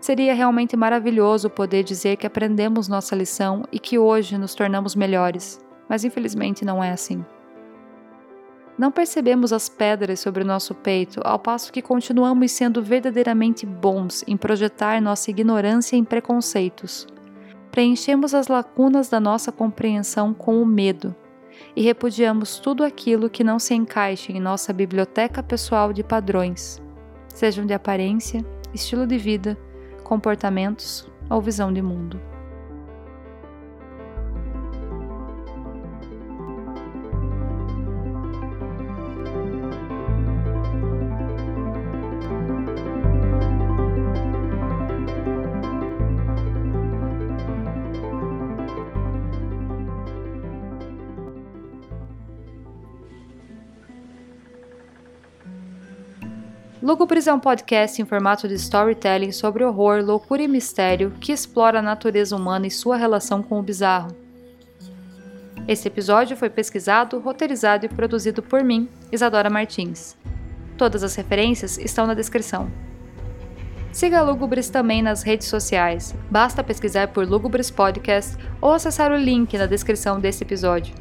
Seria 0.00 0.34
realmente 0.34 0.76
maravilhoso 0.76 1.50
poder 1.50 1.82
dizer 1.82 2.16
que 2.16 2.26
aprendemos 2.26 2.88
nossa 2.88 3.16
lição 3.16 3.64
e 3.72 3.78
que 3.78 3.98
hoje 3.98 4.38
nos 4.38 4.54
tornamos 4.54 4.94
melhores, 4.94 5.60
mas 5.88 6.04
infelizmente 6.04 6.64
não 6.64 6.82
é 6.82 6.92
assim. 6.92 7.24
Não 8.78 8.92
percebemos 8.92 9.52
as 9.52 9.68
pedras 9.68 10.20
sobre 10.20 10.44
o 10.44 10.46
nosso 10.46 10.72
peito, 10.72 11.20
ao 11.24 11.36
passo 11.36 11.72
que 11.72 11.82
continuamos 11.82 12.52
sendo 12.52 12.80
verdadeiramente 12.80 13.66
bons 13.66 14.22
em 14.28 14.36
projetar 14.36 15.02
nossa 15.02 15.32
ignorância 15.32 15.96
em 15.96 16.04
preconceitos. 16.04 17.04
Preenchemos 17.72 18.34
as 18.34 18.46
lacunas 18.46 19.08
da 19.08 19.18
nossa 19.18 19.50
compreensão 19.50 20.32
com 20.32 20.62
o 20.62 20.66
medo 20.66 21.14
e 21.74 21.82
repudiamos 21.82 22.60
tudo 22.60 22.84
aquilo 22.84 23.28
que 23.28 23.42
não 23.42 23.58
se 23.58 23.74
encaixe 23.74 24.32
em 24.32 24.38
nossa 24.38 24.72
biblioteca 24.72 25.42
pessoal 25.42 25.92
de 25.92 26.04
padrões, 26.04 26.80
sejam 27.26 27.66
de 27.66 27.74
aparência, 27.74 28.44
estilo 28.72 29.08
de 29.08 29.18
vida, 29.18 29.58
comportamentos 30.08 31.06
ou 31.28 31.42
visão 31.42 31.70
de 31.70 31.82
mundo. 31.82 32.18
Lúgubres 56.80 57.26
é 57.26 57.32
um 57.32 57.40
podcast 57.40 58.00
em 58.00 58.04
formato 58.04 58.46
de 58.46 58.54
storytelling 58.54 59.32
sobre 59.32 59.64
horror, 59.64 60.00
loucura 60.00 60.42
e 60.42 60.48
mistério 60.48 61.10
que 61.20 61.32
explora 61.32 61.80
a 61.80 61.82
natureza 61.82 62.36
humana 62.36 62.68
e 62.68 62.70
sua 62.70 62.96
relação 62.96 63.42
com 63.42 63.58
o 63.58 63.62
bizarro. 63.62 64.14
Esse 65.66 65.88
episódio 65.88 66.36
foi 66.36 66.48
pesquisado, 66.48 67.18
roteirizado 67.18 67.84
e 67.84 67.88
produzido 67.88 68.42
por 68.44 68.62
mim, 68.62 68.88
Isadora 69.10 69.50
Martins. 69.50 70.16
Todas 70.76 71.02
as 71.02 71.16
referências 71.16 71.76
estão 71.78 72.06
na 72.06 72.14
descrição. 72.14 72.70
Siga 73.90 74.20
a 74.20 74.22
Lúgubres 74.22 74.70
também 74.70 75.02
nas 75.02 75.24
redes 75.24 75.48
sociais. 75.48 76.14
Basta 76.30 76.62
pesquisar 76.62 77.08
por 77.08 77.28
Lúgubres 77.28 77.72
Podcast 77.72 78.36
ou 78.60 78.72
acessar 78.72 79.10
o 79.10 79.16
link 79.16 79.58
na 79.58 79.66
descrição 79.66 80.20
desse 80.20 80.44
episódio. 80.44 80.94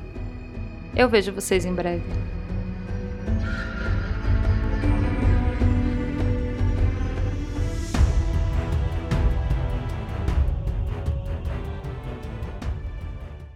Eu 0.96 1.08
vejo 1.08 1.32
vocês 1.32 1.66
em 1.66 1.74
breve. 1.74 2.37